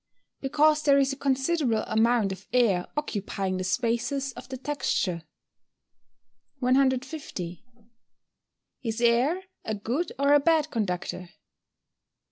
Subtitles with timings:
[0.41, 5.21] _Because there is a considerable amount of air occupying the spaces of the texture.
[6.57, 7.63] 150.
[8.83, 11.29] _Is air a good or a bad conductor?